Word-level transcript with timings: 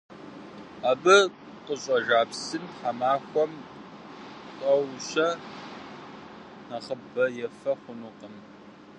Абы 0.89 1.17
къыщӏэжа 1.65 2.19
псым 2.29 2.63
тхьэмахуэм 2.71 3.51
тӏэу-щэ 4.57 5.27
нэхъыбэ 6.67 7.25
уефэ 7.35 7.71
хъунукъым. 7.81 8.35